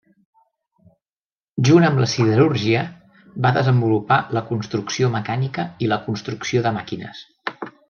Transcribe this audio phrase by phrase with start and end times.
[1.69, 2.81] Junt amb la siderúrgia,
[3.47, 7.25] va desenvolupar la construcció mecànica i la construcció de màquines.